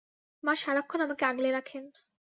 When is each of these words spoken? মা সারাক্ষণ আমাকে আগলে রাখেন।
মা 0.43 0.53
সারাক্ষণ 0.55 0.99
আমাকে 1.01 1.23
আগলে 1.25 1.49
রাখেন। 1.51 1.83